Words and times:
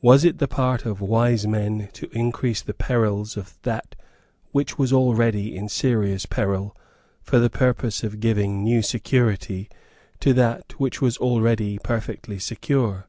Was 0.00 0.24
it 0.24 0.38
the 0.38 0.46
part 0.46 0.86
of 0.86 1.00
wise 1.00 1.44
men 1.44 1.88
to 1.94 2.06
increase 2.16 2.62
the 2.62 2.72
perils 2.72 3.36
of 3.36 3.58
that 3.62 3.96
which 4.52 4.78
was 4.78 4.92
already 4.92 5.56
in 5.56 5.68
serious 5.68 6.24
peril 6.24 6.76
for 7.20 7.40
the 7.40 7.50
purpose 7.50 8.04
of 8.04 8.20
giving 8.20 8.62
new 8.62 8.80
security 8.80 9.68
to 10.20 10.32
that 10.34 10.78
which 10.78 11.02
was 11.02 11.18
already 11.18 11.80
perfectly 11.80 12.38
secure? 12.38 13.08